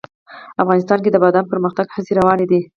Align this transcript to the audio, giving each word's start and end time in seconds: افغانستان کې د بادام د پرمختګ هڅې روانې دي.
افغانستان 0.63 0.99
کې 1.01 1.09
د 1.11 1.17
بادام 1.23 1.45
د 1.47 1.51
پرمختګ 1.53 1.85
هڅې 1.95 2.11
روانې 2.19 2.45
دي. 2.51 2.59